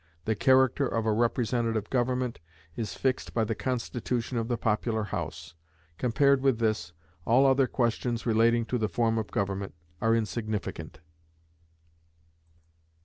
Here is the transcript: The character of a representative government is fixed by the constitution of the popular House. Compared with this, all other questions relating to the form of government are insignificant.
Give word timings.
The 0.25 0.33
character 0.33 0.87
of 0.87 1.05
a 1.05 1.11
representative 1.13 1.91
government 1.91 2.39
is 2.75 2.95
fixed 2.95 3.35
by 3.35 3.43
the 3.43 3.53
constitution 3.53 4.39
of 4.39 4.47
the 4.47 4.57
popular 4.57 5.03
House. 5.03 5.53
Compared 5.99 6.41
with 6.41 6.57
this, 6.57 6.91
all 7.23 7.45
other 7.45 7.67
questions 7.67 8.25
relating 8.25 8.65
to 8.65 8.79
the 8.79 8.89
form 8.89 9.19
of 9.19 9.29
government 9.29 9.75
are 10.01 10.15
insignificant. 10.15 11.01